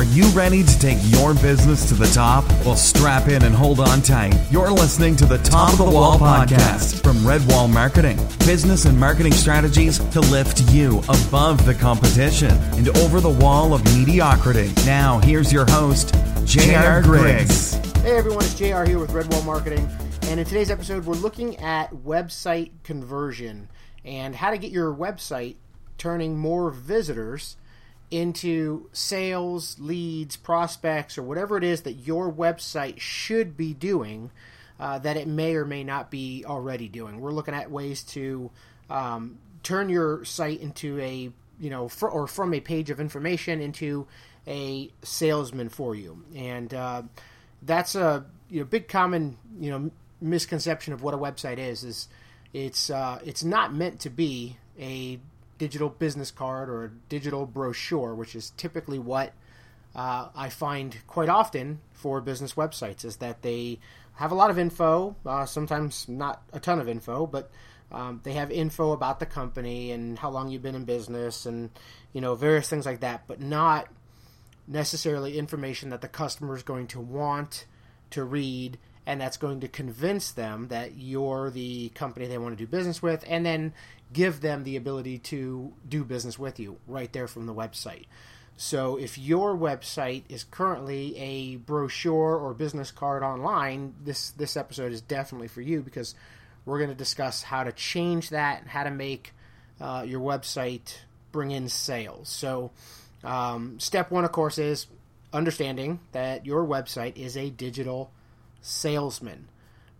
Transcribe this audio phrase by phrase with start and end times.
[0.00, 2.48] Are you ready to take your business to the top?
[2.64, 4.34] Well, strap in and hold on tight.
[4.50, 8.16] You're listening to the Top of the Wall podcast from Redwall Marketing.
[8.46, 13.84] Business and marketing strategies to lift you above the competition and over the wall of
[13.94, 14.72] mediocrity.
[14.86, 16.14] Now, here's your host,
[16.46, 17.02] J.R.
[17.02, 17.74] Griggs.
[17.98, 19.86] Hey everyone, it's JR here with Redwall Marketing,
[20.22, 23.68] and in today's episode, we're looking at website conversion
[24.06, 25.56] and how to get your website
[25.98, 27.58] turning more visitors
[28.10, 34.30] into sales, leads, prospects, or whatever it is that your website should be doing
[34.80, 37.20] uh, that it may or may not be already doing.
[37.20, 38.50] We're looking at ways to
[38.88, 43.60] um, turn your site into a you know fr- or from a page of information
[43.60, 44.06] into
[44.46, 47.02] a salesman for you, and uh,
[47.62, 49.90] that's a you know big common you know
[50.22, 52.08] misconception of what a website is is
[52.54, 55.18] it's uh, it's not meant to be a
[55.60, 59.34] digital business card or a digital brochure, which is typically what
[59.94, 63.78] uh, I find quite often for business websites, is that they
[64.14, 67.50] have a lot of info, uh, sometimes not a ton of info, but
[67.92, 71.68] um, they have info about the company and how long you've been in business and
[72.14, 73.86] you know various things like that, but not
[74.66, 77.66] necessarily information that the customer is going to want
[78.10, 78.78] to read
[79.10, 83.02] and that's going to convince them that you're the company they want to do business
[83.02, 83.72] with and then
[84.12, 88.04] give them the ability to do business with you right there from the website.
[88.56, 94.92] So if your website is currently a brochure or business card online, this this episode
[94.92, 96.14] is definitely for you because
[96.64, 99.32] we're going to discuss how to change that and how to make
[99.80, 100.98] uh, your website
[101.32, 102.28] bring in sales.
[102.28, 102.70] So
[103.24, 104.86] um, step one, of course, is
[105.32, 108.12] understanding that your website is a digital
[108.60, 109.48] salesman,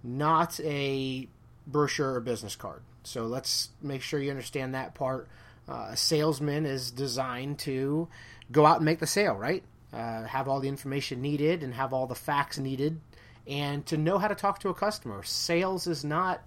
[0.03, 1.29] not a
[1.67, 2.83] brochure or business card.
[3.03, 5.29] So let's make sure you understand that part.
[5.69, 8.09] Uh, a salesman is designed to
[8.51, 9.63] go out and make the sale, right?
[9.93, 13.01] Uh, have all the information needed and have all the facts needed,
[13.47, 15.23] and to know how to talk to a customer.
[15.23, 16.43] Sales is not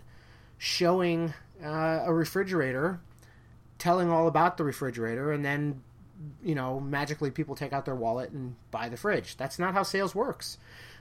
[0.58, 3.02] showing uh, a refrigerator,
[3.78, 5.82] telling all about the refrigerator, and then
[6.42, 9.36] you know magically people take out their wallet and buy the fridge.
[9.36, 10.58] That's not how sales works.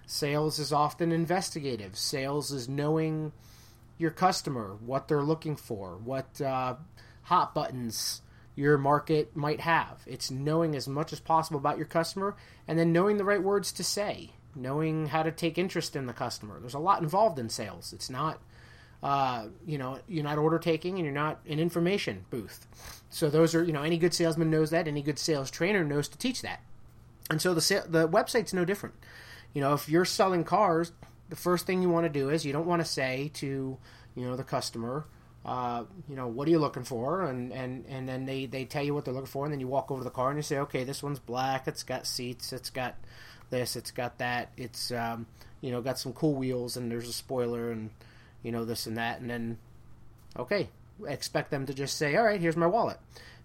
[0.06, 1.96] Sales is often investigative.
[1.96, 3.32] Sales is knowing
[3.98, 6.74] your customer, what they're looking for, what uh,
[7.22, 8.22] hot buttons
[8.54, 10.02] your market might have.
[10.06, 12.36] It's knowing as much as possible about your customer
[12.68, 16.12] and then knowing the right words to say, knowing how to take interest in the
[16.12, 16.60] customer.
[16.60, 17.92] There's a lot involved in sales.
[17.92, 18.42] It's not,
[19.02, 22.66] uh, you know, you're not order taking and you're not an information booth.
[23.08, 24.86] So those are, you know, any good salesman knows that.
[24.86, 26.60] Any good sales trainer knows to teach that.
[27.30, 28.96] And so the the website's no different.
[29.54, 30.92] You know, if you're selling cars,
[31.28, 33.78] the first thing you want to do is you don't want to say to
[34.14, 35.06] you know the customer
[35.44, 37.22] uh, you know what are you looking for?
[37.22, 39.66] And, and, and then they, they tell you what they're looking for and then you
[39.66, 42.52] walk over to the car and you say okay this one's black it's got seats
[42.52, 42.94] it's got
[43.50, 45.26] this it's got that it's um,
[45.60, 47.90] you know got some cool wheels and there's a spoiler and
[48.42, 49.58] you know this and that and then
[50.38, 50.68] okay
[51.06, 52.98] expect them to just say all right here's my wallet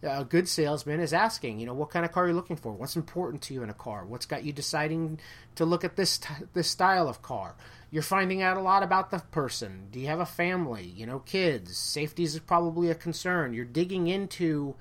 [0.03, 2.55] Uh, a good salesman is asking, you know, what kind of car are you looking
[2.55, 2.71] for?
[2.71, 4.05] What's important to you in a car?
[4.05, 5.19] What's got you deciding
[5.55, 7.55] to look at this t- this style of car?
[7.89, 9.87] You're finding out a lot about the person.
[9.91, 10.83] Do you have a family?
[10.83, 11.75] You know, kids.
[11.77, 13.53] Safety is probably a concern.
[13.53, 14.75] You're digging into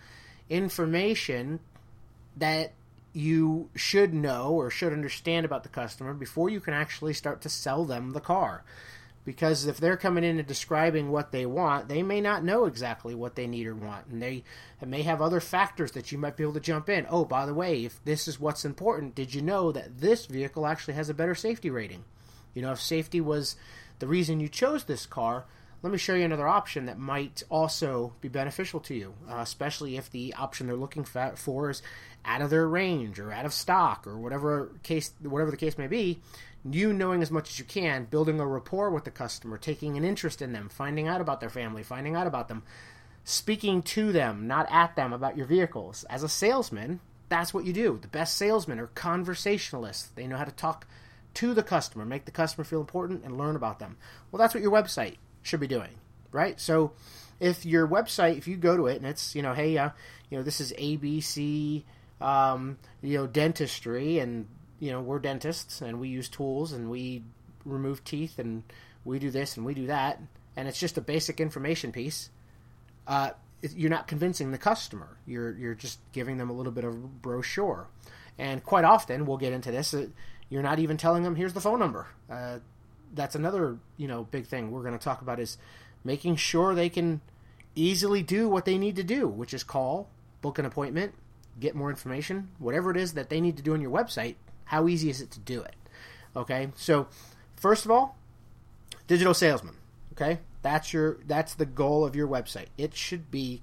[0.51, 1.61] information
[2.37, 2.73] that
[3.15, 7.49] you should know or should understand about the customer before you can actually start to
[7.49, 8.63] sell them the car
[9.27, 13.13] because if they're coming in and describing what they want, they may not know exactly
[13.13, 14.45] what they need or want, and they
[14.87, 17.05] may have other factors that you might be able to jump in.
[17.11, 20.65] Oh, by the way, if this is what's important, did you know that this vehicle
[20.65, 22.05] actually has a better safety rating?
[22.55, 23.57] You know, if safety was
[23.99, 25.45] the reason you chose this car,
[25.83, 29.97] let me show you another option that might also be beneficial to you, uh, especially
[29.97, 31.83] if the option they're looking for is
[32.25, 35.87] out of their range or out of stock or whatever case whatever the case may
[35.87, 36.21] be
[36.73, 40.05] you knowing as much as you can, building a rapport with the customer, taking an
[40.05, 42.63] interest in them, finding out about their family, finding out about them,
[43.25, 46.05] speaking to them, not at them about your vehicles.
[46.11, 47.99] As a salesman, that's what you do.
[48.01, 50.09] The best salesmen are conversationalists.
[50.15, 50.87] They know how to talk
[51.35, 53.97] to the customer, make the customer feel important, and learn about them.
[54.31, 55.91] Well, that's what your website should be doing,
[56.33, 56.59] right?
[56.61, 56.93] So,
[57.39, 59.91] if your website, if you go to it and it's, you know, hey, uh,
[60.31, 61.85] you know, this is ABC,
[62.21, 64.47] um, you know, dentistry, and
[64.79, 67.23] you know we're dentists and we use tools and we
[67.65, 68.63] remove teeth and
[69.05, 70.21] we do this and we do that.
[70.57, 72.31] And it's just a basic information piece.
[73.07, 73.31] Uh,
[73.75, 75.17] you're not convincing the customer.
[75.27, 77.89] You're you're just giving them a little bit of a brochure.
[78.39, 80.07] And quite often we'll get into this uh,
[80.49, 82.07] you're not even telling them here's the phone number.
[82.31, 82.59] Uh,
[83.15, 85.59] that's another you know big thing we're going to talk about is
[86.05, 87.21] making sure they can
[87.75, 90.09] easily do what they need to do which is call
[90.41, 91.13] book an appointment
[91.59, 94.35] get more information, whatever it is that they need to do on your website,
[94.67, 95.75] how easy is it to do it?
[96.35, 97.09] Okay, so
[97.57, 98.17] first of all,
[99.07, 99.77] digital salesman.
[100.13, 102.67] Okay, that's your that's the goal of your website.
[102.77, 103.63] It should be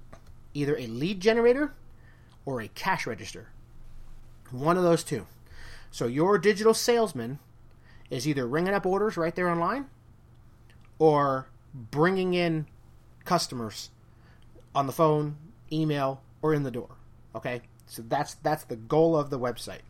[0.52, 1.74] either a lead generator
[2.44, 3.48] or a cash register.
[4.50, 5.26] One of those two.
[5.90, 7.38] So your digital salesman
[8.10, 9.86] is either ringing up orders right there online
[10.98, 12.66] or bringing in
[13.24, 13.90] customers
[14.74, 15.36] on the phone,
[15.72, 16.90] email, or in the door.
[17.34, 17.62] Okay?
[17.86, 19.80] So that's that's the goal of the website.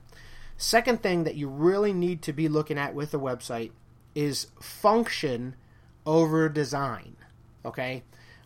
[0.56, 3.72] Second thing that you really need to be looking at with the website
[4.14, 5.56] is function
[6.06, 7.16] over design.
[7.64, 8.02] Okay?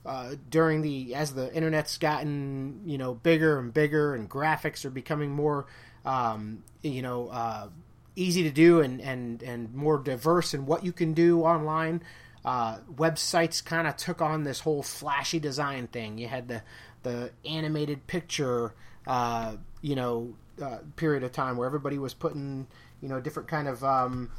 [0.06, 4.90] Uh, during the as the internet's gotten you know bigger and bigger and graphics are
[4.90, 5.66] becoming more
[6.06, 7.69] um, you know uh,
[8.16, 12.00] easy to do and, and and more diverse in what you can do online
[12.44, 16.62] uh, websites kind of took on this whole flashy design thing you had the
[17.02, 18.75] the animated picture
[19.06, 22.66] uh, you know uh, period of time where everybody was putting
[23.00, 24.31] you know different kind of um,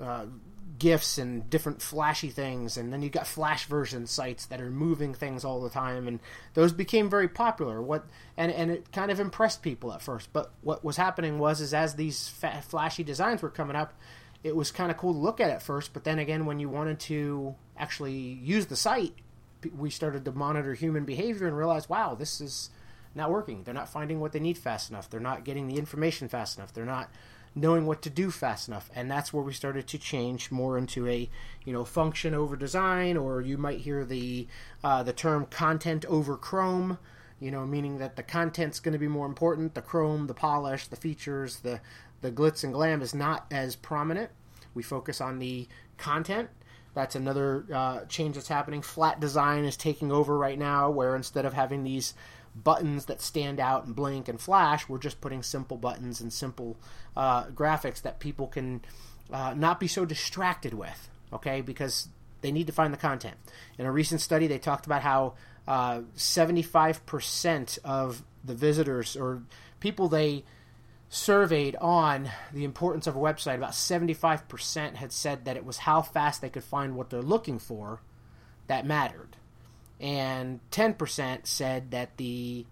[0.00, 0.26] uh,
[0.78, 2.76] gifs and different flashy things.
[2.76, 6.08] And then you got flash version sites that are moving things all the time.
[6.08, 6.20] And
[6.54, 7.80] those became very popular.
[7.80, 8.04] What
[8.36, 10.32] and and it kind of impressed people at first.
[10.32, 13.94] But what was happening was is as these fa- flashy designs were coming up
[14.42, 15.94] it was kind of cool to look at at first.
[15.94, 19.14] But then again when you wanted to actually use the site
[19.76, 22.68] we started to monitor human behavior and realize wow this is
[23.14, 23.62] not working.
[23.62, 25.08] They're not finding what they need fast enough.
[25.08, 26.72] They're not getting the information fast enough.
[26.72, 27.10] They're not
[27.54, 28.90] knowing what to do fast enough.
[28.94, 31.28] And that's where we started to change more into a
[31.64, 34.48] you know function over design or you might hear the
[34.82, 36.98] uh, the term content over chrome
[37.40, 39.74] you know meaning that the content's going to be more important.
[39.74, 41.80] The chrome the polish the features the
[42.20, 44.30] the glitz and glam is not as prominent.
[44.74, 45.68] We focus on the
[45.98, 46.48] content.
[46.94, 48.80] That's another uh, change that's happening.
[48.80, 52.14] Flat design is taking over right now where instead of having these
[52.54, 54.88] buttons that stand out and blink and flash.
[54.88, 56.76] We're just putting simple buttons and simple
[57.16, 58.82] uh, graphics that people can
[59.32, 61.60] uh, not be so distracted with, okay?
[61.60, 62.08] Because
[62.42, 63.36] they need to find the content.
[63.78, 65.34] In a recent study, they talked about how
[65.66, 69.42] uh, 75% of the visitors or
[69.80, 70.44] people they
[71.08, 76.02] surveyed on the importance of a website, about 75% had said that it was how
[76.02, 78.00] fast they could find what they're looking for
[78.66, 79.36] that mattered
[80.00, 82.66] and 10% said that the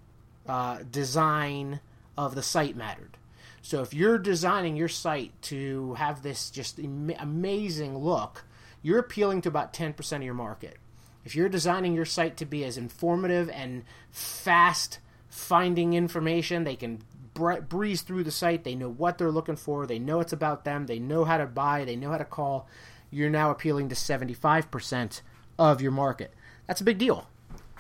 [0.47, 1.81] uh, design
[2.17, 3.17] of the site mattered.
[3.63, 8.45] So if you're designing your site to have this just am- amazing look,
[8.83, 10.79] you're appealing to about 10% of your market.
[11.25, 14.99] If you're designing your site to be as informative and fast
[15.29, 17.03] finding information, they can
[17.35, 20.87] breeze through the site, they know what they're looking for, they know it's about them,
[20.87, 22.69] they know how to buy, they know how to call,
[23.11, 25.23] you're now appealing to 75%
[25.59, 26.35] of your market
[26.67, 27.29] that's a big deal.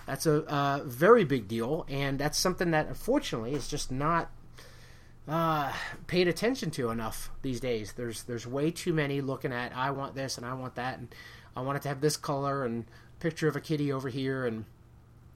[0.06, 4.30] That's a uh, very big deal, and that's something that unfortunately is just not
[5.28, 5.72] uh,
[6.06, 7.92] paid attention to enough these days.
[7.92, 11.14] There's there's way too many looking at I want this and I want that and
[11.56, 12.84] I want it to have this color and
[13.20, 14.64] picture of a kitty over here and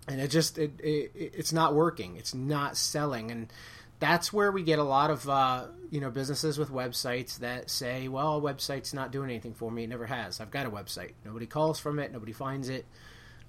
[0.08, 2.16] and it just it, it it's not working.
[2.16, 3.52] It's not selling and
[3.98, 8.08] that's where we get a lot of uh, you know businesses with websites that say,
[8.08, 9.84] "Well, a website's not doing anything for me.
[9.84, 10.40] It never has.
[10.40, 11.12] I've got a website.
[11.24, 12.12] Nobody calls from it.
[12.12, 12.84] Nobody finds it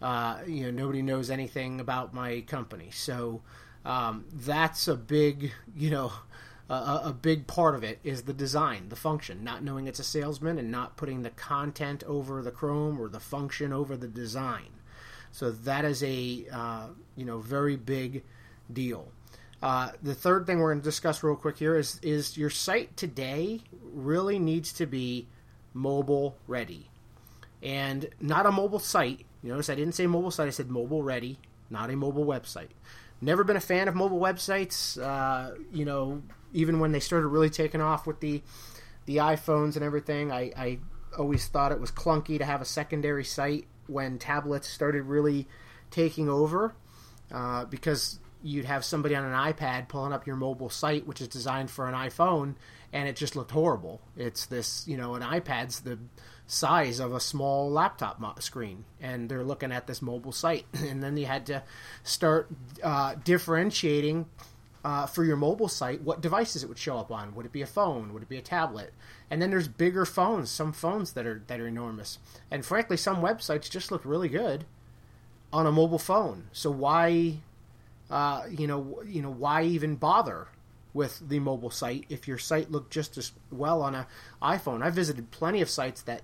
[0.02, 2.90] uh, you know nobody knows anything about my company.
[2.92, 3.42] So
[3.86, 6.12] um, that's a big you know
[6.70, 10.04] a, a, big part of it is the design the function not knowing it's a
[10.04, 14.70] salesman and not putting the content over the chrome or the function over the design.
[15.32, 18.24] So that is a uh, you know very big
[18.72, 19.12] deal.
[19.62, 22.96] Uh, the third thing we're going to discuss real quick here is is your site
[22.96, 25.28] today really needs to be
[25.74, 26.90] mobile ready.
[27.64, 31.04] And not a mobile site you notice I didn't say mobile site, I said mobile
[31.04, 31.40] ready,
[31.70, 32.70] not a mobile website.
[33.22, 35.02] Never been a fan of mobile websites.
[35.02, 36.22] Uh, you know,
[36.54, 38.42] even when they started really taking off with the
[39.06, 40.80] the iPhones and everything, I, I
[41.18, 45.48] always thought it was clunky to have a secondary site when tablets started really
[45.90, 46.74] taking over
[47.32, 51.28] uh, because you'd have somebody on an iPad pulling up your mobile site, which is
[51.28, 52.56] designed for an iPhone,
[52.94, 54.02] and it just looked horrible.
[54.16, 55.98] It's this, you know, an iPad's the
[56.48, 60.66] size of a small laptop screen, and they're looking at this mobile site.
[60.74, 61.62] and then you had to
[62.04, 62.50] start
[62.82, 64.26] uh, differentiating
[64.84, 67.36] uh, for your mobile site what devices it would show up on.
[67.36, 68.14] Would it be a phone?
[68.14, 68.94] Would it be a tablet?
[69.30, 72.20] And then there's bigger phones, some phones that are that are enormous.
[72.50, 74.66] And frankly, some websites just look really good
[75.52, 76.46] on a mobile phone.
[76.54, 77.40] So why,
[78.10, 80.48] uh, you know, you know, why even bother?
[80.98, 84.08] With the mobile site if your site looked just as well on a
[84.42, 84.84] iPhone.
[84.84, 86.24] I visited plenty of sites that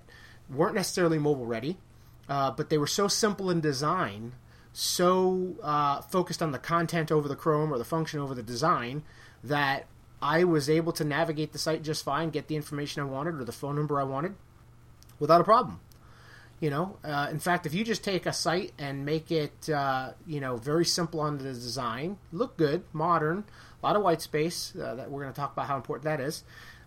[0.50, 1.78] weren't necessarily mobile ready,
[2.28, 4.32] uh, but they were so simple in design
[4.76, 9.04] so uh, focused on the content over the Chrome or the function over the design
[9.44, 9.86] that
[10.20, 13.44] I was able to navigate the site just fine, get the information I wanted or
[13.44, 14.34] the phone number I wanted
[15.20, 15.80] without a problem.
[16.58, 20.12] You know, uh, in fact, if you just take a site and make it, uh,
[20.26, 23.44] you know, very simple on the design, look good, modern,
[23.84, 24.74] a lot of white space.
[24.74, 26.42] Uh, that we're going to talk about how important that is.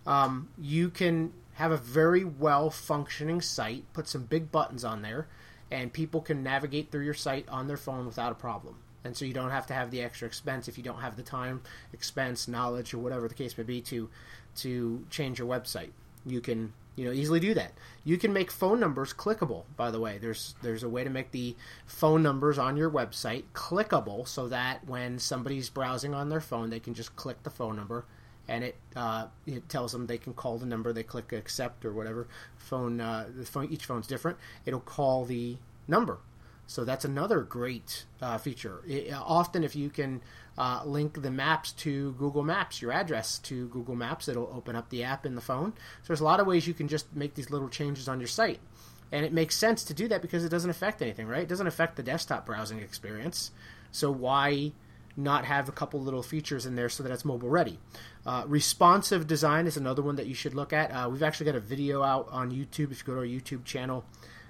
[0.05, 5.27] Um, you can have a very well functioning site, put some big buttons on there,
[5.69, 8.77] and people can navigate through your site on their phone without a problem.
[9.03, 11.23] And so you don't have to have the extra expense if you don't have the
[11.23, 11.61] time,
[11.93, 14.09] expense, knowledge, or whatever the case may be to
[14.55, 15.91] to change your website.
[16.25, 17.71] You can you know easily do that.
[18.03, 19.63] You can make phone numbers clickable.
[19.77, 23.43] By the way, there's there's a way to make the phone numbers on your website
[23.53, 27.77] clickable so that when somebody's browsing on their phone, they can just click the phone
[27.77, 28.03] number
[28.47, 30.91] and it uh, it tells them they can call the number.
[30.91, 32.27] They click accept or whatever
[32.57, 32.99] phone.
[32.99, 34.37] Uh, the phone each phone's different.
[34.65, 36.17] It'll call the number.
[36.67, 38.83] So that's another great uh, feature.
[38.85, 40.21] It, often, if you can
[40.57, 44.89] uh, link the maps to Google Maps, your address to Google Maps, it'll open up
[44.89, 45.73] the app in the phone.
[46.01, 48.27] So there's a lot of ways you can just make these little changes on your
[48.27, 48.59] site.
[49.11, 51.43] And it makes sense to do that because it doesn't affect anything, right?
[51.43, 53.51] It doesn't affect the desktop browsing experience.
[53.91, 54.73] So why
[55.17, 57.79] not have a couple little features in there so that it's mobile ready.
[58.25, 60.91] Uh, responsive design is another one that you should look at.
[60.91, 62.91] Uh, we've actually got a video out on YouTube.
[62.91, 64.05] If you go to our YouTube channel,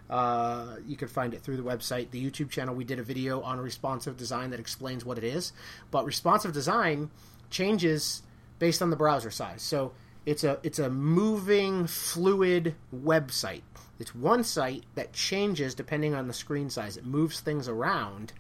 [0.09, 2.11] uh, you can find it through the website.
[2.11, 5.51] The YouTube channel, we did a video on responsive design that explains what it is.
[5.91, 7.09] But responsive design
[7.49, 8.23] changes
[8.59, 9.61] based on the browser size.
[9.61, 9.93] So
[10.25, 13.61] it's a it's a moving, fluid website.
[13.99, 16.97] It's one site that changes depending on the screen size.
[16.97, 18.33] It moves things around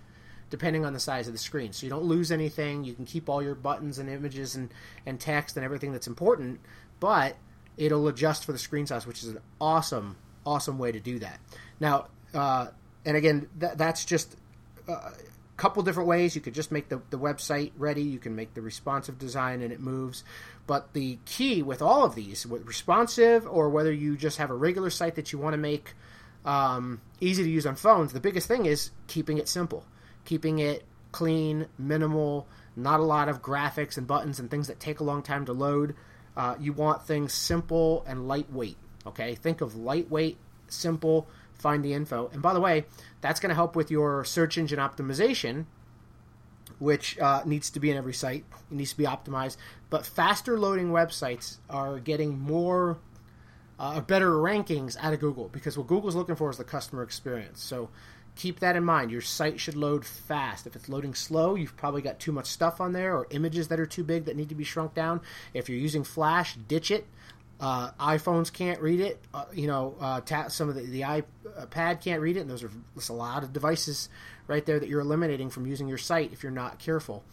[0.49, 1.73] depending on the size of the screen.
[1.73, 2.83] So you don't lose anything.
[2.83, 4.69] You can keep all your buttons and images and,
[5.05, 6.59] and text and everything that's important,
[6.99, 7.35] but
[7.75, 10.15] it'll adjust for the screen size, which is an awesome,
[10.47, 11.39] awesome way to do that.
[11.79, 12.67] Now, uh,
[13.05, 14.35] and again, that, that's just
[14.87, 15.11] a
[15.57, 16.35] couple different ways.
[16.35, 18.03] You could just make the, the website ready.
[18.03, 20.23] You can make the responsive design and it moves.
[20.65, 24.55] But the key with all of these, with responsive or whether you just have a
[24.55, 25.93] regular site that you want to make
[26.45, 29.85] um, easy to use on phones, the biggest thing is keeping it simple
[30.27, 34.99] keeping it clean, minimal, not a lot of graphics and buttons and things that take
[34.99, 35.95] a long time to load.
[36.35, 38.77] Uh, you want things simple and lightweight.
[39.07, 40.37] Okay, think of lightweight,
[40.67, 42.29] simple, find the info.
[42.33, 42.85] And by the way,
[43.21, 45.65] that's going to help with your search engine optimization,
[46.79, 48.45] which uh, needs to be in every site.
[48.71, 49.57] It needs to be optimized.
[49.89, 52.99] But faster loading websites are getting more,
[53.79, 57.61] uh, better rankings out of Google because what Google's looking for is the customer experience.
[57.61, 57.89] So
[58.35, 59.11] keep that in mind.
[59.11, 60.67] Your site should load fast.
[60.67, 63.79] If it's loading slow, you've probably got too much stuff on there or images that
[63.79, 65.21] are too big that need to be shrunk down.
[65.53, 67.07] If you're using Flash, ditch it.
[67.59, 69.19] Uh, iPhones can't read it.
[69.33, 72.71] Uh, you know, uh, some of the, the iPad can't read it, and those are
[73.09, 74.09] a lot of devices
[74.47, 77.23] right there that you're eliminating from using your site if you're not careful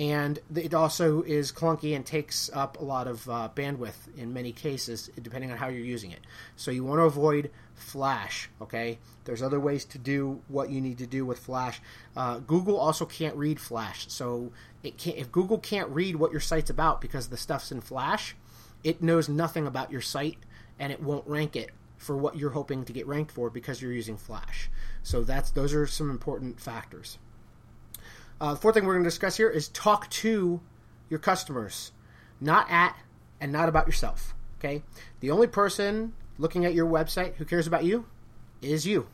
[0.00, 4.50] and it also is clunky and takes up a lot of uh, bandwidth in many
[4.50, 6.20] cases, depending on how you're using it.
[6.56, 8.48] So you want to avoid Flash.
[8.62, 11.82] Okay, there's other ways to do what you need to do with Flash.
[12.16, 16.40] Uh, Google also can't read Flash, so it can't, if Google can't read what your
[16.40, 18.34] site's about because the stuff's in Flash,
[18.84, 20.38] it knows nothing about your site
[20.78, 23.92] and it won't rank it for what you're hoping to get ranked for because you're
[23.92, 24.70] using Flash.
[25.02, 27.18] So that's those are some important factors.
[28.40, 30.60] Uh, the fourth thing we're going to discuss here is talk to
[31.10, 31.92] your customers,
[32.40, 32.96] not at
[33.40, 34.34] and not about yourself.
[34.58, 34.82] Okay,
[35.20, 38.06] the only person looking at your website who cares about you
[38.62, 39.06] is you.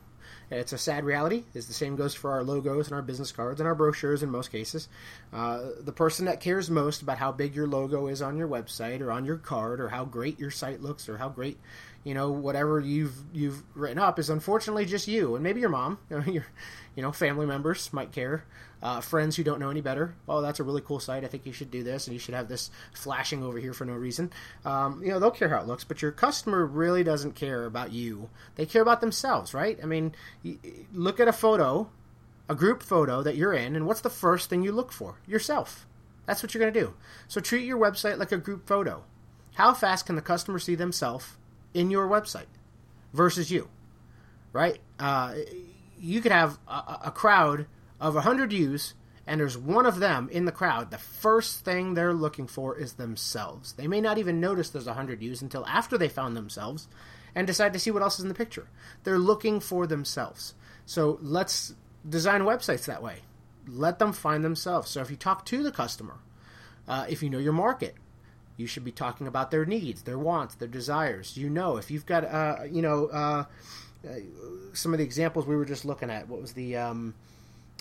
[0.51, 1.45] It's a sad reality.
[1.55, 4.31] Is the same goes for our logos and our business cards and our brochures in
[4.31, 4.89] most cases.
[5.33, 9.01] Uh, the person that cares most about how big your logo is on your website
[9.01, 11.59] or on your card or how great your site looks or how great
[12.05, 15.99] you know whatever you've you've written up is unfortunately just you and maybe your mom
[16.11, 16.47] your
[16.95, 18.45] you know family members might care
[18.83, 20.15] uh, friends who don't know any better.
[20.29, 21.25] Oh that's a really cool site.
[21.25, 23.85] I think you should do this and you should have this flashing over here for
[23.85, 24.31] no reason.
[24.65, 27.93] Um, you know they'll care how it looks but your customer really doesn't care about
[27.93, 28.29] you.
[28.57, 29.79] They care about themselves right?
[29.83, 30.15] I mean
[30.93, 31.89] look at a photo
[32.49, 35.17] a group photo that you're in and what's the first thing you look for?
[35.27, 35.87] Yourself.
[36.27, 36.95] That's what you're going to do.
[37.29, 39.05] So treat your website like a group photo.
[39.55, 41.37] How fast can the customer see themselves
[41.73, 42.47] in your website
[43.13, 43.69] versus you,
[44.53, 44.79] right?
[44.99, 45.35] Uh,
[45.99, 47.67] you could have a, a crowd
[48.01, 48.95] of 100 views
[49.27, 52.93] and there's one of them in the crowd, the first thing they're looking for is
[52.93, 53.73] themselves.
[53.73, 56.87] They may not even notice there's 100 views until after they found themselves
[57.35, 58.69] and decide to see what else is in the picture.
[59.03, 60.55] They're looking for themselves.
[60.85, 61.75] So let's
[62.09, 63.19] design websites that way.
[63.67, 64.91] Let them find themselves.
[64.91, 66.19] So if you talk to the customer,
[66.87, 67.97] uh, if you know your market,
[68.57, 71.37] you should be talking about their needs, their wants, their desires.
[71.37, 73.45] You know, if you've got, uh, you know, uh,
[74.09, 74.15] uh,
[74.73, 76.29] some of the examples we were just looking at.
[76.29, 77.15] What was the, um,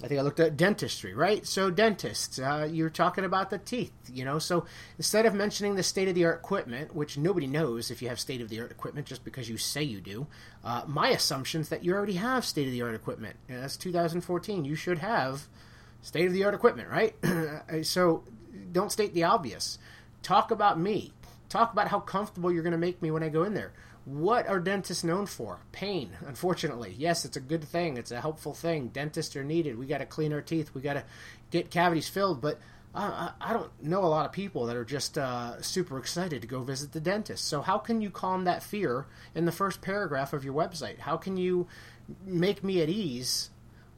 [0.03, 1.47] I think I looked at dentistry, right?
[1.47, 4.39] So dentists, uh, you're talking about the teeth, you know.
[4.39, 4.65] So
[4.97, 8.19] instead of mentioning the state of the art equipment, which nobody knows if you have
[8.19, 10.27] state of the art equipment just because you say you do,
[10.65, 13.37] uh, my assumption is that you already have state of the art equipment.
[13.47, 14.65] Know, that's 2014.
[14.65, 15.47] You should have
[16.01, 17.15] state of the art equipment, right?
[17.83, 18.25] so
[18.73, 19.79] don't state the obvious.
[20.23, 21.13] Talk about me.
[21.47, 23.71] Talk about how comfortable you're going to make me when I go in there.
[24.05, 25.59] What are dentists known for?
[25.71, 26.95] Pain, unfortunately.
[26.97, 27.97] Yes, it's a good thing.
[27.97, 28.89] It's a helpful thing.
[28.89, 29.79] Dentists are needed.
[29.79, 30.71] We got to clean our teeth.
[30.75, 31.03] We got to
[31.49, 32.39] get cavities filled.
[32.39, 32.59] But
[32.93, 36.47] uh, I don't know a lot of people that are just uh, super excited to
[36.47, 37.45] go visit the dentist.
[37.45, 40.99] So, how can you calm that fear in the first paragraph of your website?
[40.99, 41.67] How can you
[42.25, 43.49] make me at ease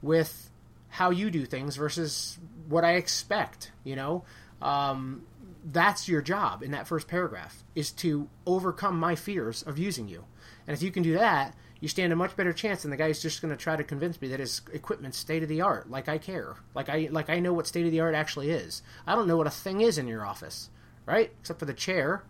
[0.01, 0.49] with
[0.89, 3.71] how you do things versus what I expect?
[3.83, 4.23] You know,
[4.61, 5.23] um,
[5.69, 10.24] that's your job in that first paragraph is to overcome my fears of using you.
[10.65, 13.07] And if you can do that, you stand a much better chance than the guy
[13.07, 15.91] who's just going to try to convince me that his equipment's state of the art.
[15.91, 16.55] Like I care.
[16.74, 18.81] Like I like I know what state of the art actually is.
[19.05, 20.69] I don't know what a thing is in your office,
[21.05, 21.31] right?
[21.41, 22.24] Except for the chair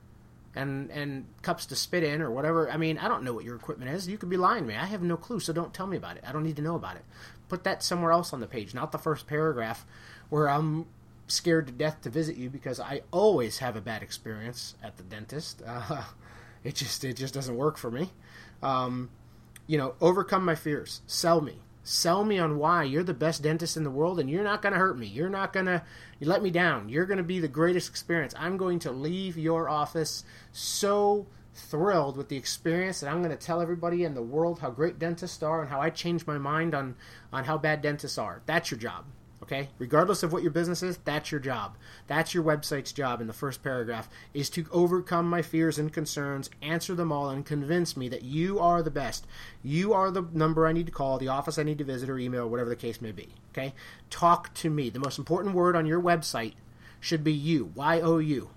[0.56, 2.70] and and cups to spit in or whatever.
[2.70, 4.08] I mean, I don't know what your equipment is.
[4.08, 4.75] You could be lying to me.
[4.75, 6.24] I have no clue, so don't tell me about it.
[6.27, 7.06] I don't need to know about it.
[7.48, 9.86] Put that somewhere else on the page, not the first paragraph
[10.29, 10.88] where I'm
[11.27, 15.03] scared to death to visit you because I always have a bad experience at the
[15.03, 15.62] dentist.
[15.89, 16.03] Uh,
[16.63, 18.10] it just it just doesn't work for me.
[18.62, 19.10] Um,
[19.67, 21.01] you know, overcome my fears.
[21.05, 21.60] Sell me.
[21.84, 24.74] Sell me on why you're the best dentist in the world and you're not going
[24.74, 25.07] to hurt me.
[25.07, 25.84] You're not going to
[26.19, 26.89] let me down.
[26.89, 28.34] You're going to be the greatest experience.
[28.38, 33.46] I'm going to leave your office so thrilled with the experience that I'm going to
[33.46, 36.75] tell everybody in the world how great dentists are and how I changed my mind
[36.75, 36.96] on
[37.31, 38.41] on how bad dentists are.
[38.46, 39.05] That's your job.
[39.48, 39.70] Okay?
[39.80, 41.77] Regardless of what your business is, that's your job.
[42.08, 46.50] That's your website's job in the first paragraph is to overcome my fears and concerns,
[46.62, 49.25] answer them all and convince me that you are the best.
[49.63, 52.20] You are the number I need to call, the office I need to visit or
[52.20, 53.30] email, whatever the case may be.
[53.54, 53.74] Okay?
[54.10, 54.89] Talk to me.
[54.89, 56.54] The most important word on your website
[57.00, 57.72] should be you.
[57.74, 58.50] Y O U.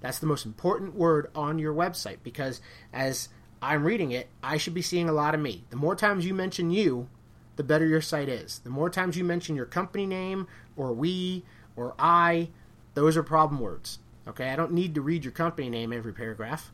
[0.00, 2.60] That's the most important word on your website because
[2.92, 3.30] as
[3.62, 5.64] I'm reading it, I should be seeing a lot of me.
[5.70, 7.08] The more times you mention you,
[7.56, 8.60] the better your site is.
[8.60, 11.44] The more times you mention your company name or we
[11.76, 12.50] or I,
[12.94, 13.98] those are problem words.
[14.26, 16.72] Okay, I don't need to read your company name every paragraph.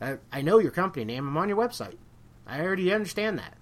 [0.00, 1.28] I, I know your company name.
[1.28, 1.96] I'm on your website.
[2.46, 3.56] I already understand that.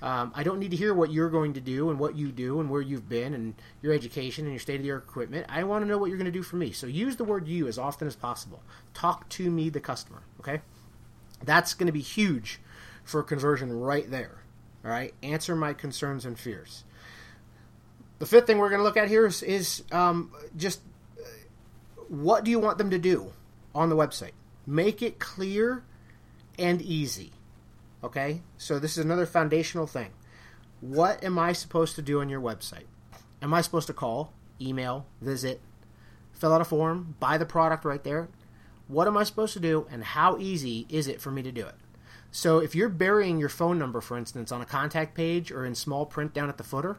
[0.00, 2.60] Um, I don't need to hear what you're going to do and what you do
[2.60, 5.46] and where you've been and your education and your state of the art equipment.
[5.48, 6.70] I want to know what you're going to do for me.
[6.70, 8.62] So use the word you as often as possible.
[8.94, 10.22] Talk to me, the customer.
[10.38, 10.60] Okay?
[11.42, 12.60] That's going to be huge
[13.02, 14.42] for conversion right there.
[14.84, 16.84] All right, answer my concerns and fears.
[18.18, 20.80] The fifth thing we're going to look at here is, is um, just
[21.18, 21.22] uh,
[22.08, 23.32] what do you want them to do
[23.74, 24.32] on the website?
[24.66, 25.84] Make it clear
[26.58, 27.32] and easy.
[28.02, 30.10] Okay, so this is another foundational thing.
[30.80, 32.86] What am I supposed to do on your website?
[33.42, 35.60] Am I supposed to call, email, visit,
[36.32, 38.28] fill out a form, buy the product right there?
[38.86, 41.66] What am I supposed to do, and how easy is it for me to do
[41.66, 41.74] it?
[42.30, 45.74] So if you're burying your phone number, for instance, on a contact page or in
[45.74, 46.98] small print down at the footer,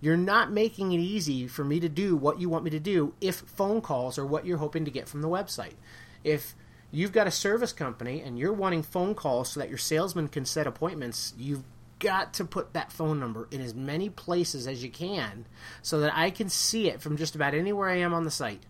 [0.00, 3.14] you're not making it easy for me to do what you want me to do
[3.20, 5.74] if phone calls are what you're hoping to get from the website.
[6.22, 6.54] If
[6.90, 10.44] you've got a service company and you're wanting phone calls so that your salesman can
[10.44, 11.64] set appointments, you've
[12.00, 15.46] got to put that phone number in as many places as you can
[15.80, 18.62] so that I can see it from just about anywhere I am on the site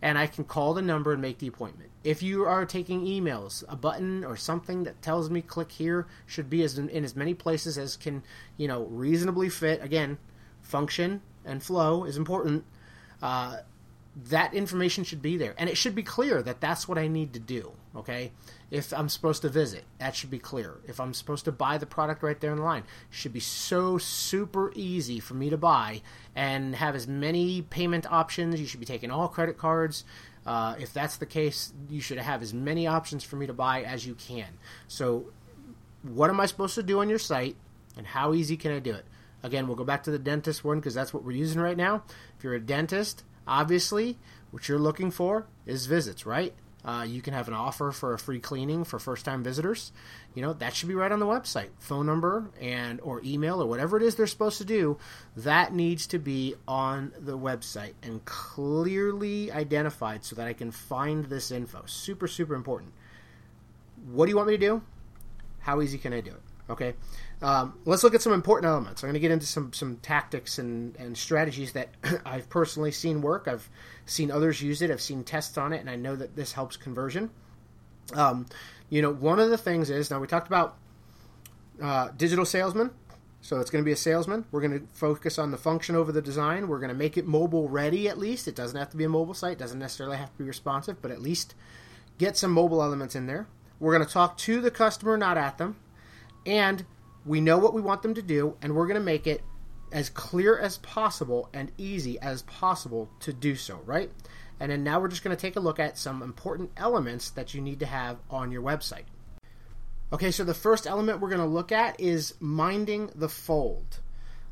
[0.00, 1.90] and I can call the number and make the appointment.
[2.04, 6.48] If you are taking emails, a button or something that tells me click here should
[6.48, 8.22] be as in, in as many places as can,
[8.56, 9.82] you know, reasonably fit.
[9.82, 10.18] Again,
[10.62, 12.64] function and flow is important.
[13.20, 13.58] Uh,
[14.26, 17.32] that information should be there, and it should be clear that that's what I need
[17.34, 17.72] to do.
[17.96, 18.32] Okay,
[18.70, 20.76] if I'm supposed to visit, that should be clear.
[20.86, 23.96] If I'm supposed to buy the product right there in the line, should be so
[23.96, 26.02] super easy for me to buy
[26.36, 28.60] and have as many payment options.
[28.60, 30.04] You should be taking all credit cards.
[30.46, 33.82] Uh, if that's the case, you should have as many options for me to buy
[33.82, 34.48] as you can.
[34.86, 35.26] So,
[36.02, 37.56] what am I supposed to do on your site,
[37.96, 39.04] and how easy can I do it?
[39.42, 42.02] Again, we'll go back to the dentist one because that's what we're using right now.
[42.36, 44.18] If you're a dentist, obviously,
[44.50, 46.54] what you're looking for is visits, right?
[46.84, 49.92] Uh, you can have an offer for a free cleaning for first-time visitors.
[50.34, 51.70] You know that should be right on the website.
[51.80, 54.96] Phone number and or email or whatever it is they're supposed to do,
[55.36, 61.24] that needs to be on the website and clearly identified so that I can find
[61.24, 61.82] this info.
[61.86, 62.92] Super super important.
[64.10, 64.82] What do you want me to do?
[65.60, 66.42] How easy can I do it?
[66.70, 66.94] Okay,
[67.40, 69.02] um, let's look at some important elements.
[69.02, 71.88] I'm going to get into some some tactics and, and strategies that
[72.26, 73.48] I've personally seen work.
[73.48, 73.70] I've
[74.04, 74.90] seen others use it.
[74.90, 77.30] I've seen tests on it, and I know that this helps conversion.
[78.14, 78.46] Um,
[78.90, 80.76] you know, one of the things is now we talked about
[81.82, 82.90] uh, digital salesman.
[83.40, 84.44] So it's going to be a salesman.
[84.50, 86.66] We're going to focus on the function over the design.
[86.66, 88.48] We're going to make it mobile ready at least.
[88.48, 91.00] It doesn't have to be a mobile site, It doesn't necessarily have to be responsive,
[91.00, 91.54] but at least
[92.18, 93.46] get some mobile elements in there.
[93.78, 95.76] We're going to talk to the customer, not at them.
[96.46, 96.84] And
[97.24, 99.42] we know what we want them to do, and we're going to make it
[99.92, 104.10] as clear as possible and easy as possible to do so, right?
[104.60, 107.54] And then now we're just going to take a look at some important elements that
[107.54, 109.04] you need to have on your website.
[110.12, 114.00] Okay, so the first element we're going to look at is minding the fold.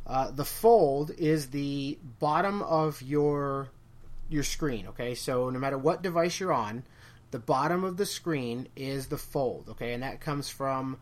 [0.07, 3.70] Uh, the fold is the bottom of your
[4.29, 4.88] your screen.
[4.88, 6.85] Okay, so no matter what device you're on,
[7.31, 9.68] the bottom of the screen is the fold.
[9.70, 10.99] Okay, and that comes from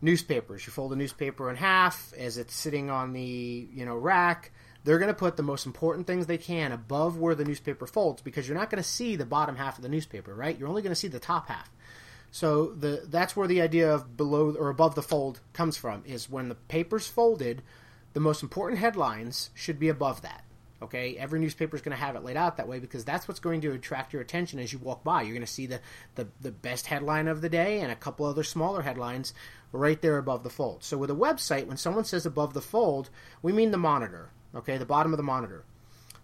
[0.00, 0.66] newspapers.
[0.66, 4.52] You fold a newspaper in half as it's sitting on the you know rack.
[4.84, 8.22] They're going to put the most important things they can above where the newspaper folds
[8.22, 10.56] because you're not going to see the bottom half of the newspaper, right?
[10.56, 11.68] You're only going to see the top half.
[12.30, 16.30] So the that's where the idea of below or above the fold comes from is
[16.30, 17.62] when the paper's folded,
[18.12, 20.44] the most important headlines should be above that.
[20.82, 23.40] Okay, every newspaper is going to have it laid out that way because that's what's
[23.40, 25.22] going to attract your attention as you walk by.
[25.22, 25.80] You're going to see the,
[26.16, 29.32] the, the best headline of the day and a couple other smaller headlines
[29.72, 30.84] right there above the fold.
[30.84, 33.08] So with a website, when someone says above the fold,
[33.40, 34.30] we mean the monitor.
[34.54, 35.64] Okay, the bottom of the monitor.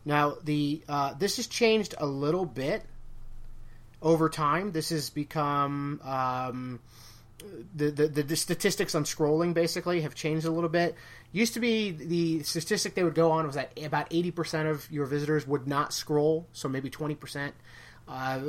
[0.04, 2.84] Now the uh, this has changed a little bit
[4.02, 4.72] over time.
[4.72, 6.80] This has become um,
[7.74, 10.94] the, the, the statistics on scrolling basically have changed a little bit.
[11.32, 14.90] Used to be the statistic they would go on was that about eighty percent of
[14.90, 17.54] your visitors would not scroll, so maybe twenty percent.
[18.06, 18.40] Uh,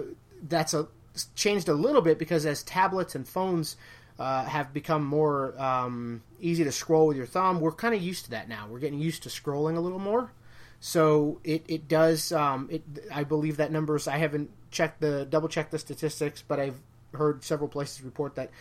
[0.48, 0.88] that's a
[1.36, 3.78] changed a little bit because as tablets and phones
[4.20, 8.26] uh, have become more um, easy to scroll with your thumb, we're kind of used
[8.26, 8.68] to that now.
[8.70, 10.32] We're getting used to scrolling a little more.
[10.80, 12.34] So it, it does.
[12.34, 14.08] Um, it I believe that numbers.
[14.08, 16.82] I haven't checked the double checked the statistics, but I've
[17.14, 18.52] heard several places report that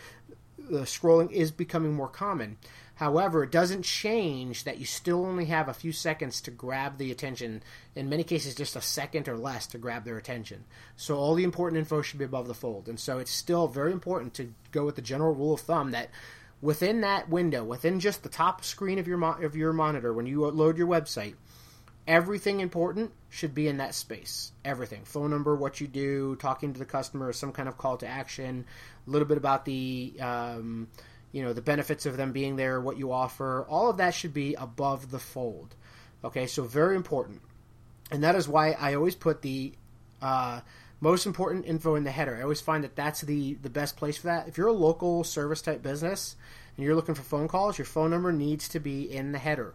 [0.57, 2.57] the scrolling is becoming more common.
[2.95, 7.11] However, it doesn't change that you still only have a few seconds to grab the
[7.11, 7.63] attention.
[7.95, 10.65] In many cases, just a second or less to grab their attention.
[10.95, 12.87] So all the important info should be above the fold.
[12.87, 16.09] And so it's still very important to go with the general rule of thumb that
[16.61, 20.27] within that window, within just the top screen of your mo- of your monitor, when
[20.27, 21.33] you load your website,
[22.07, 24.51] everything important should be in that space.
[24.63, 25.03] Everything.
[25.05, 28.65] Phone number, what you do, talking to the customer, some kind of call to action,
[29.07, 30.87] a little bit about the um,
[31.31, 33.65] you know the benefits of them being there, what you offer.
[33.67, 35.75] All of that should be above the fold.
[36.23, 37.41] Okay, so very important,
[38.11, 39.73] and that is why I always put the
[40.21, 40.61] uh,
[41.01, 42.37] most important info in the header.
[42.37, 44.47] I always find that that's the the best place for that.
[44.47, 46.35] If you're a local service type business
[46.75, 49.73] and you're looking for phone calls, your phone number needs to be in the header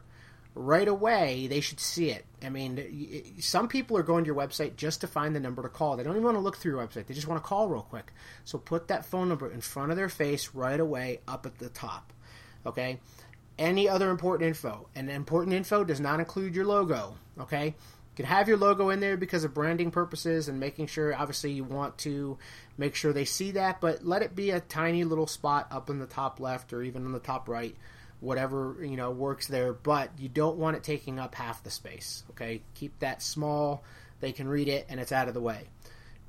[0.58, 2.26] right away they should see it.
[2.42, 5.68] I mean, some people are going to your website just to find the number to
[5.68, 5.96] call.
[5.96, 7.06] They don't even want to look through your website.
[7.06, 8.12] They just want to call real quick.
[8.44, 11.68] So put that phone number in front of their face right away up at the
[11.68, 12.12] top.
[12.66, 12.98] Okay?
[13.56, 14.88] Any other important info.
[14.94, 17.16] And important info does not include your logo.
[17.40, 17.66] Okay?
[17.66, 17.74] You
[18.16, 21.62] can have your logo in there because of branding purposes and making sure, obviously, you
[21.62, 22.36] want to
[22.76, 26.00] make sure they see that, but let it be a tiny little spot up in
[26.00, 27.76] the top left or even in the top right
[28.20, 32.24] whatever you know works there but you don't want it taking up half the space
[32.30, 32.62] okay?
[32.74, 33.82] Keep that small
[34.20, 35.68] they can read it and it's out of the way.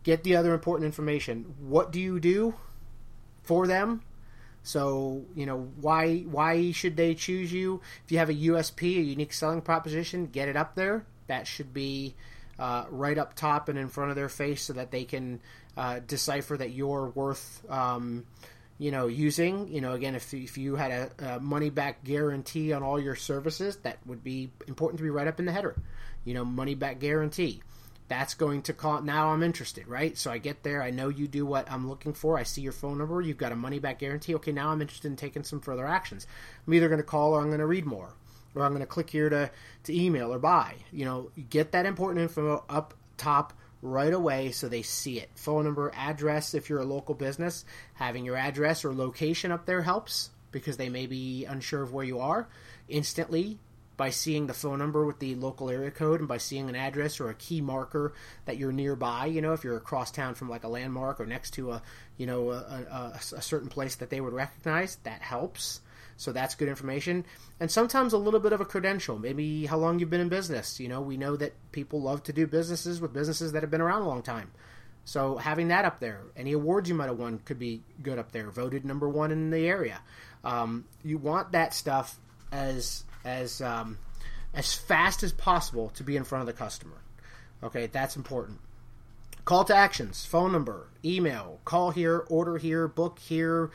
[0.03, 1.55] Get the other important information.
[1.59, 2.53] What do you do
[3.43, 4.01] for them?
[4.63, 7.81] So you know why why should they choose you?
[8.05, 11.05] If you have a usp a unique selling proposition get it up there.
[11.27, 12.15] That should be
[12.57, 15.39] uh, right up top and in front of their face so that they can
[15.77, 18.25] uh, decipher that you're worth um,
[18.79, 22.71] you know, using, you know, again, if, if you had a, a money back guarantee
[22.71, 25.75] on all your services, that would be important to be right up in the header.
[26.23, 27.61] You know, money back guarantee.
[28.07, 29.01] That's going to call.
[29.01, 30.17] Now I'm interested, right?
[30.17, 30.81] So I get there.
[30.81, 32.39] I know you do what I'm looking for.
[32.39, 33.21] I see your phone number.
[33.21, 34.33] You've got a money back guarantee.
[34.35, 36.25] Okay, now I'm interested in taking some further actions.
[36.65, 38.13] I'm either going to call or I'm going to read more,
[38.55, 39.51] or I'm going to click here to
[39.83, 40.75] to email or buy.
[40.91, 45.29] You know, get that important info up top right away so they see it.
[45.35, 49.81] Phone number, address if you're a local business, having your address or location up there
[49.81, 52.47] helps because they may be unsure of where you are.
[52.87, 53.59] Instantly,
[53.99, 57.19] by seeing the phone number with the local area code and by seeing an address
[57.19, 58.13] or a key marker
[58.45, 61.51] that you're nearby, you know, if you're across town from like a landmark or next
[61.51, 61.81] to a,
[62.15, 65.81] you know, a, a, a certain place that they would recognize, that helps.
[66.19, 67.25] So that's good information.
[67.61, 70.77] And sometimes a little bit of a credential, maybe how long you've been in business.
[70.77, 73.79] You know, we know that people love to do businesses with businesses that have been
[73.79, 74.51] around a long time.
[75.05, 78.33] So having that up there, any awards you might have won could be good up
[78.33, 78.51] there.
[78.51, 80.01] Voted number one in the area.
[80.43, 82.19] Um, you want that stuff
[82.51, 83.97] as as um,
[84.53, 86.97] as fast as possible to be in front of the customer.
[87.63, 88.59] Okay, that's important.
[89.45, 93.71] Call to actions: phone number, email, call here, order here, book here,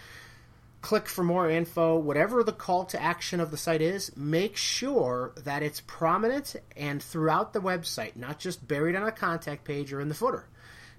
[0.85, 5.33] click for more info, whatever the call to action of the site is, make sure
[5.35, 10.01] that it's prominent and throughout the website, not just buried on a contact page or
[10.03, 10.47] in the footer.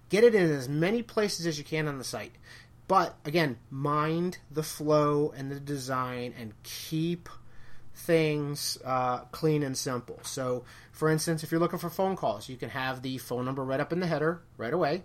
[0.09, 2.31] Get it in as many places as you can on the site.
[2.87, 7.29] But again, mind the flow and the design and keep
[7.93, 10.17] things uh, clean and simple.
[10.23, 13.63] So, for instance, if you're looking for phone calls, you can have the phone number
[13.63, 15.03] right up in the header right away.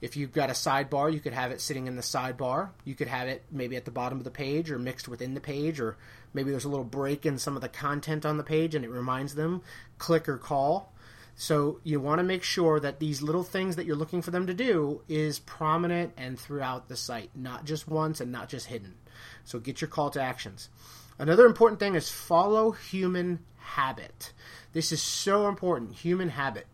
[0.00, 2.70] If you've got a sidebar, you could have it sitting in the sidebar.
[2.84, 5.40] You could have it maybe at the bottom of the page or mixed within the
[5.40, 5.96] page, or
[6.32, 8.90] maybe there's a little break in some of the content on the page and it
[8.90, 9.62] reminds them
[9.98, 10.92] click or call.
[11.34, 14.46] So you want to make sure that these little things that you're looking for them
[14.46, 18.94] to do is prominent and throughout the site, not just once and not just hidden.
[19.44, 20.68] So get your call to actions.
[21.18, 24.32] Another important thing is follow human habit.
[24.72, 26.66] This is so important, human habit.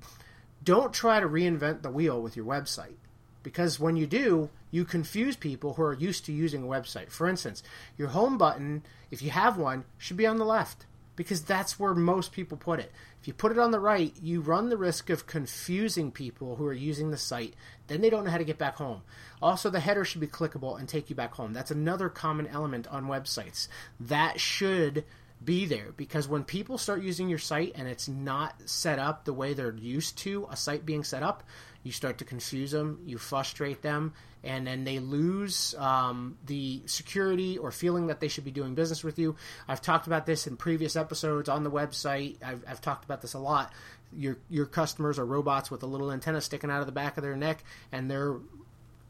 [0.62, 2.96] Don't try to reinvent the wheel with your website
[3.44, 7.10] because when you do, you confuse people who are used to using a website.
[7.10, 7.62] For instance,
[7.96, 11.94] your home button, if you have one, should be on the left because that's where
[11.94, 12.90] most people put it.
[13.20, 16.66] If you put it on the right, you run the risk of confusing people who
[16.66, 17.54] are using the site.
[17.86, 19.02] Then they don't know how to get back home.
[19.40, 21.52] Also, the header should be clickable and take you back home.
[21.52, 23.68] That's another common element on websites.
[24.00, 25.04] That should
[25.42, 29.32] be there because when people start using your site and it's not set up the
[29.32, 31.42] way they're used to a site being set up,
[31.82, 37.58] you start to confuse them, you frustrate them, and then they lose um, the security
[37.58, 39.36] or feeling that they should be doing business with you.
[39.68, 42.36] I've talked about this in previous episodes on the website.
[42.42, 43.72] I've, I've talked about this a lot.
[44.16, 47.22] Your your customers are robots with a little antenna sticking out of the back of
[47.22, 48.36] their neck, and they're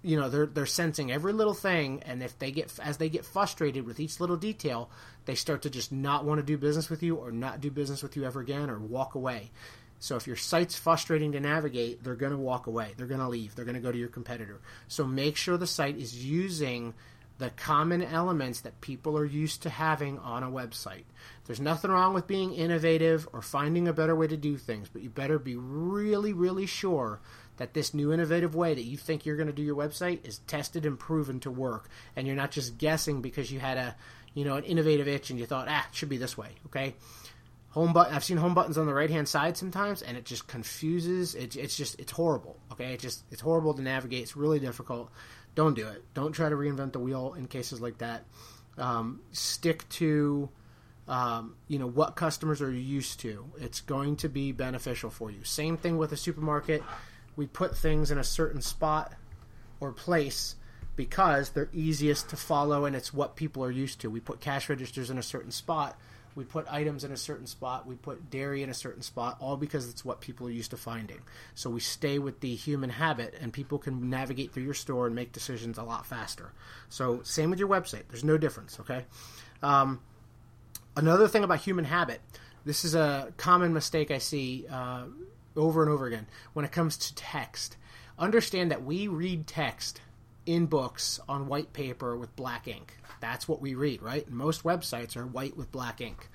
[0.04, 3.24] you know they're they're sensing every little thing and if they get as they get
[3.24, 4.90] frustrated with each little detail
[5.24, 8.02] they start to just not want to do business with you or not do business
[8.02, 9.50] with you ever again or walk away.
[10.00, 12.92] So if your site's frustrating to navigate they're going to walk away.
[12.96, 13.56] They're going to leave.
[13.56, 14.60] They're going to go to your competitor.
[14.86, 16.92] So make sure the site is using
[17.38, 21.02] the common elements that people are used to having on a website.
[21.46, 25.02] There's nothing wrong with being innovative or finding a better way to do things but
[25.02, 27.20] you better be really really sure
[27.56, 30.38] that this new innovative way that you think you're going to do your website is
[30.46, 31.88] tested and proven to work.
[32.16, 33.96] And you're not just guessing because you had a
[34.34, 36.94] you know an innovative itch and you thought ah it should be this way okay?
[37.70, 40.46] Home button i've seen home buttons on the right hand side sometimes and it just
[40.46, 42.92] confuses it, it's just it's horrible okay?
[42.92, 45.10] It's just it's horrible to navigate it's really difficult.
[45.54, 46.02] Don't do it.
[46.14, 48.24] Don't try to reinvent the wheel in cases like that.
[48.76, 50.48] Um, stick to
[51.06, 53.44] um, you know what customers are used to.
[53.60, 55.44] It's going to be beneficial for you.
[55.44, 56.82] Same thing with a supermarket
[57.36, 59.12] we put things in a certain spot
[59.80, 60.56] or place
[60.96, 64.10] because they're easiest to follow and it's what people are used to.
[64.10, 65.98] We put cash registers in a certain spot,
[66.36, 69.56] we put items in a certain spot, we put dairy in a certain spot, all
[69.56, 71.20] because it's what people are used to finding.
[71.54, 75.14] So we stay with the human habit and people can navigate through your store and
[75.14, 76.52] make decisions a lot faster.
[76.88, 79.04] So, same with your website, there's no difference, okay?
[79.62, 80.00] Um,
[80.96, 82.20] another thing about human habit
[82.64, 84.66] this is a common mistake I see.
[84.70, 85.04] Uh,
[85.56, 87.76] over and over again when it comes to text.
[88.18, 90.00] Understand that we read text
[90.46, 92.96] in books on white paper with black ink.
[93.20, 94.28] That's what we read, right?
[94.30, 96.28] Most websites are white with black ink.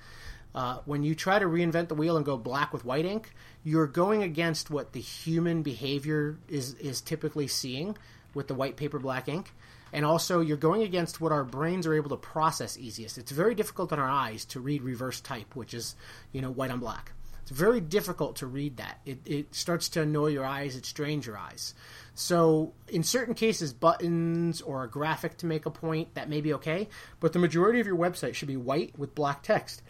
[0.54, 3.86] Uh, when you try to reinvent the wheel and go black with white ink, you're
[3.86, 7.96] going against what the human behavior is is typically seeing
[8.34, 9.52] with the white paper black ink,
[9.92, 13.16] and also you're going against what our brains are able to process easiest.
[13.16, 15.94] It's very difficult on our eyes to read reverse type, which is
[16.32, 17.12] you know white on black.
[17.50, 19.00] It's very difficult to read that.
[19.04, 21.74] It, it starts to annoy your eyes, it strains your eyes.
[22.14, 26.54] So, in certain cases, buttons or a graphic to make a point, that may be
[26.54, 29.82] okay, but the majority of your website should be white with black text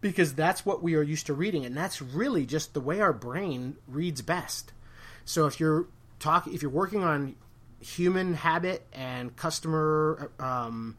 [0.00, 3.12] because that's what we are used to reading, and that's really just the way our
[3.12, 4.72] brain reads best.
[5.24, 5.88] So, if you're
[6.20, 7.34] talking, if you're working on
[7.80, 10.96] human habit and customer um,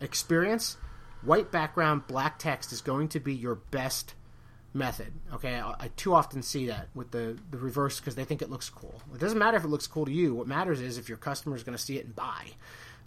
[0.00, 0.76] experience,
[1.22, 4.14] white background, black text is going to be your best
[4.72, 5.12] method.
[5.34, 8.50] Okay, I, I, too often see that with the the reverse because they think it
[8.50, 9.02] looks cool.
[9.12, 10.34] It doesn't matter if it looks cool to you.
[10.34, 12.52] What matters is if your customer is going to see it and buy.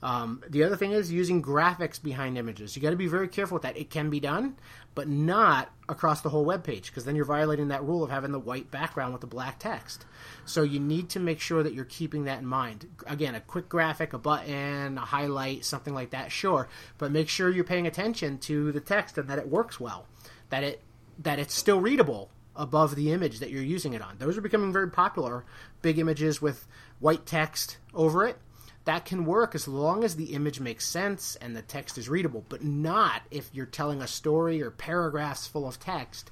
[0.03, 2.75] Um, the other thing is using graphics behind images.
[2.75, 3.77] You got to be very careful with that.
[3.77, 4.57] It can be done,
[4.95, 8.33] but not across the whole web page because then you're violating that rule of having
[8.33, 10.05] the white background with the black text.
[10.43, 12.85] So you need to make sure that you're keeping that in mind.
[13.07, 17.49] Again, a quick graphic, a button, a highlight, something like that, sure, but make sure
[17.49, 20.05] you're paying attention to the text and that it works well,
[20.49, 20.81] that it
[21.19, 24.17] that it's still readable above the image that you're using it on.
[24.19, 25.43] Those are becoming very popular.
[25.81, 26.67] Big images with
[26.99, 28.37] white text over it.
[28.85, 32.45] That can work as long as the image makes sense and the text is readable,
[32.49, 36.31] but not if you're telling a story or paragraphs full of text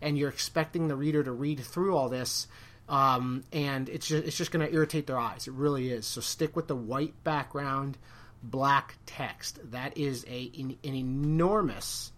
[0.00, 2.48] and you're expecting the reader to read through all this.
[2.88, 5.46] Um, and it's just, it's just going to irritate their eyes.
[5.46, 6.04] It really is.
[6.04, 7.96] So stick with the white background,
[8.42, 9.60] black text.
[9.70, 12.10] That is a an, an enormous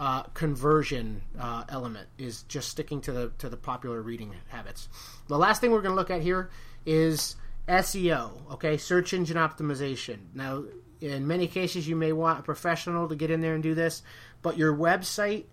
[0.00, 2.08] uh, conversion uh, element.
[2.18, 4.88] Is just sticking to the to the popular reading habits.
[5.28, 6.50] The last thing we're going to look at here
[6.86, 7.36] is
[7.68, 8.52] SEO.
[8.52, 10.18] Okay, search engine optimization.
[10.34, 10.64] Now,
[11.00, 14.02] in many cases, you may want a professional to get in there and do this,
[14.42, 15.44] but your website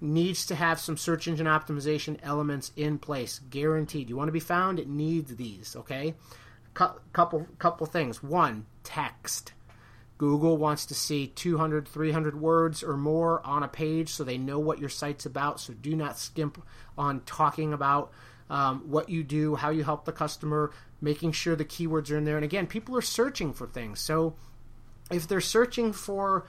[0.00, 4.08] needs to have some search engine optimization elements in place, guaranteed.
[4.08, 5.74] You want to be found, it needs these.
[5.74, 6.14] Okay,
[6.74, 8.22] couple couple things.
[8.22, 9.52] One, text.
[10.18, 14.58] Google wants to see 200, 300 words or more on a page so they know
[14.58, 15.60] what your site's about.
[15.60, 16.62] So do not skimp
[16.96, 18.12] on talking about
[18.48, 22.24] um, what you do, how you help the customer, making sure the keywords are in
[22.24, 22.36] there.
[22.36, 24.00] And again, people are searching for things.
[24.00, 24.34] So
[25.10, 26.46] if they're searching for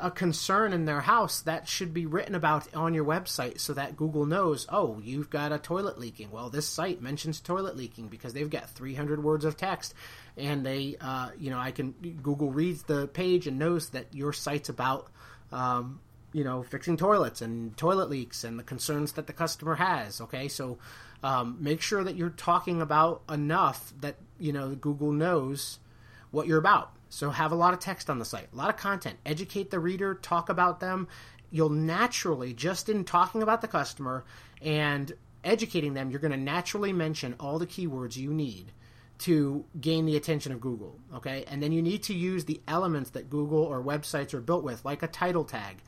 [0.00, 3.96] a concern in their house, that should be written about on your website so that
[3.96, 6.30] Google knows, oh, you've got a toilet leaking.
[6.30, 9.94] Well, this site mentions toilet leaking because they've got 300 words of text,
[10.36, 14.32] and they, uh, you know, I can Google reads the page and knows that your
[14.32, 15.08] site's about,
[15.52, 16.00] um,
[16.32, 20.20] you know, fixing toilets and toilet leaks and the concerns that the customer has.
[20.20, 20.78] Okay, so
[21.22, 25.78] um, make sure that you're talking about enough that you know Google knows
[26.30, 28.76] what you're about so have a lot of text on the site, a lot of
[28.76, 29.18] content.
[29.24, 31.08] Educate the reader, talk about them.
[31.50, 34.24] You'll naturally, just in talking about the customer
[34.60, 35.12] and
[35.44, 38.72] educating them, you're going to naturally mention all the keywords you need
[39.18, 40.98] to gain the attention of Google.
[41.14, 44.62] Okay, and then you need to use the elements that Google or websites are built
[44.62, 45.78] with, like a title tag.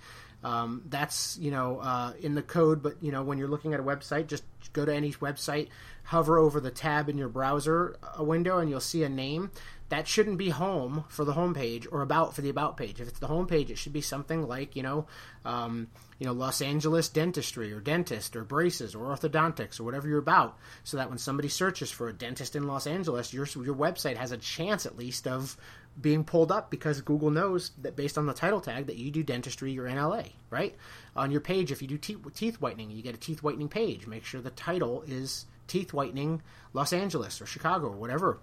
[0.42, 3.80] Um, that's you know uh, in the code, but you know when you're looking at
[3.80, 5.68] a website, just go to any website,
[6.04, 9.50] hover over the tab in your browser a window, and you'll see a name
[9.90, 13.00] that shouldn't be home for the home page or about for the about page.
[13.00, 15.06] If it's the home page, it should be something like you know,
[15.44, 20.18] um, you know, Los Angeles dentistry or dentist or braces or orthodontics or whatever you're
[20.18, 24.16] about, so that when somebody searches for a dentist in Los Angeles, your your website
[24.16, 25.56] has a chance at least of
[26.00, 29.22] being pulled up because Google knows that based on the title tag that you do
[29.22, 30.74] dentistry, you're in LA, right?
[31.16, 34.06] On your page, if you do te- teeth whitening, you get a teeth whitening page.
[34.06, 38.38] Make sure the title is teeth whitening Los Angeles or Chicago or whatever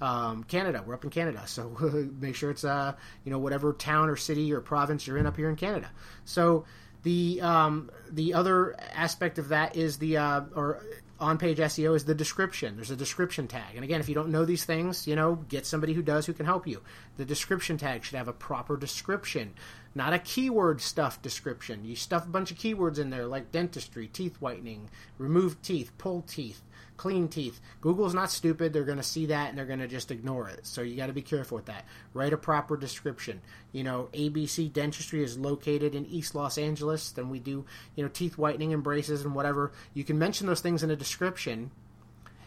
[0.00, 0.82] um, Canada.
[0.84, 1.76] We're up in Canada, so
[2.20, 5.36] make sure it's uh, you know whatever town or city or province you're in up
[5.36, 5.90] here in Canada.
[6.24, 6.64] So
[7.02, 10.84] the um, the other aspect of that is the uh, or
[11.18, 12.76] on page SEO is the description.
[12.76, 13.74] There's a description tag.
[13.74, 16.32] And again, if you don't know these things, you know, get somebody who does who
[16.32, 16.82] can help you.
[17.16, 19.54] The description tag should have a proper description,
[19.94, 21.84] not a keyword stuff description.
[21.84, 26.22] You stuff a bunch of keywords in there like dentistry, teeth whitening, remove teeth, pull
[26.22, 26.62] teeth,
[26.96, 27.60] clean teeth.
[27.80, 28.72] Google's not stupid.
[28.72, 30.66] They're going to see that and they're going to just ignore it.
[30.66, 31.84] So you got to be careful with that.
[32.14, 33.40] Write a proper description.
[33.72, 37.10] You know, ABC Dentistry is located in East Los Angeles.
[37.10, 39.72] Then we do, you know, teeth whitening and braces and whatever.
[39.94, 41.70] You can mention those things in a description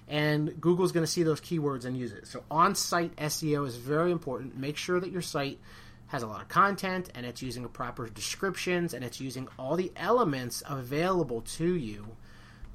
[0.07, 2.27] and Google's going to see those keywords and use it.
[2.27, 4.57] So on site SEO is very important.
[4.57, 5.59] Make sure that your site
[6.07, 9.91] has a lot of content and it's using proper descriptions and it's using all the
[9.95, 12.07] elements available to you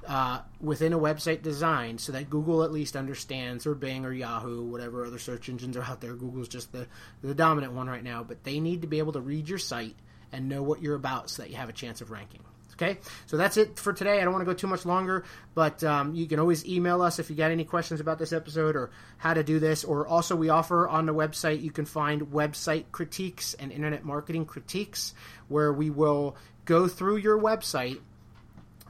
[0.07, 4.63] uh, within a website design so that Google at least understands, or Bing or Yahoo,
[4.63, 6.13] whatever other search engines are out there.
[6.13, 6.87] Google's just the,
[7.21, 9.95] the dominant one right now, but they need to be able to read your site
[10.31, 12.41] and know what you're about so that you have a chance of ranking.
[12.73, 14.19] Okay, so that's it for today.
[14.19, 17.19] I don't want to go too much longer, but um, you can always email us
[17.19, 19.85] if you got any questions about this episode or how to do this.
[19.85, 24.45] Or also, we offer on the website, you can find website critiques and internet marketing
[24.45, 25.13] critiques,
[25.47, 28.01] where we will go through your website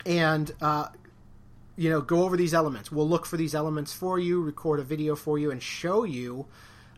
[0.03, 0.87] and uh,
[1.75, 2.91] you know, go over these elements.
[2.91, 6.45] We'll look for these elements for you, record a video for you, and show you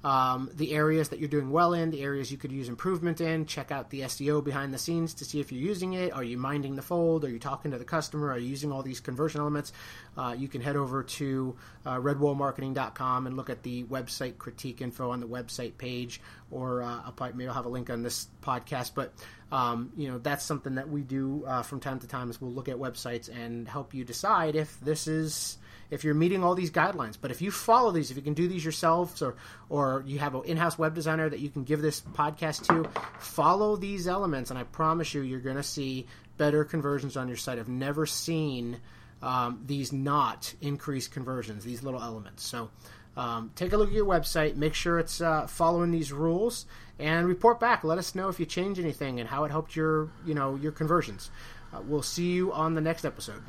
[0.03, 3.45] um, the areas that you're doing well in, the areas you could use improvement in.
[3.45, 6.13] Check out the SEO behind the scenes to see if you're using it.
[6.13, 7.25] Are you minding the fold?
[7.25, 8.31] Are you talking to the customer?
[8.31, 9.73] Are you using all these conversion elements?
[10.15, 11.55] Uh, you can head over to
[11.86, 17.01] uh, redwallmarketing.com and look at the website critique info on the website page, or uh,
[17.05, 18.91] I'll probably, maybe I'll have a link on this podcast.
[18.93, 19.13] But
[19.51, 22.51] um, you know that's something that we do uh, from time to time is we'll
[22.51, 25.57] look at websites and help you decide if this is
[25.89, 27.17] if you're meeting all these guidelines.
[27.19, 29.36] But if you follow these, if you can do these yourselves, or
[29.69, 33.76] or you have an in-house web designer that you can give this podcast to, follow
[33.76, 36.06] these elements, and I promise you, you're going to see
[36.38, 37.60] better conversions on your site.
[37.60, 38.80] I've never seen
[39.21, 41.63] um, these not increase conversions.
[41.63, 42.44] These little elements.
[42.44, 42.69] So.
[43.15, 46.67] Um, take a look at your website, make sure it's uh, following these rules,
[47.00, 47.83] and report back.
[47.83, 50.71] Let us know if you change anything and how it helped your, you know, your
[50.71, 51.31] conversions.
[51.73, 53.42] Uh, we'll see you on the next episode.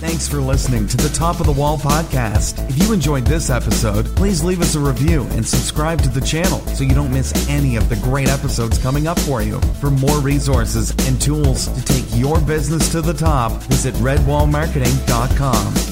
[0.00, 2.66] Thanks for listening to the Top of the Wall podcast.
[2.70, 6.60] If you enjoyed this episode, please leave us a review and subscribe to the channel
[6.68, 9.60] so you don't miss any of the great episodes coming up for you.
[9.78, 15.89] For more resources and tools to take your business to the top, visit redwallmarketing.com.